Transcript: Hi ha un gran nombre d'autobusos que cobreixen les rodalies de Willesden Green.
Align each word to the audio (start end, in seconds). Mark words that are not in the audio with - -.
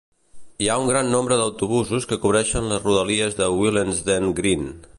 Hi 0.63 0.67
ha 0.67 0.77
un 0.83 0.87
gran 0.91 1.11
nombre 1.15 1.35
d'autobusos 1.41 2.09
que 2.13 2.19
cobreixen 2.23 2.69
les 2.71 2.81
rodalies 2.87 3.37
de 3.43 3.51
Willesden 3.59 4.31
Green. 4.41 4.67